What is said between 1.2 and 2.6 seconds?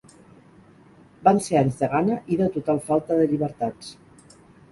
Van ser anys de gana i de